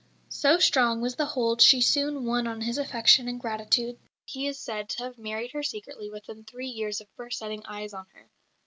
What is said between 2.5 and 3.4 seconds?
his affection and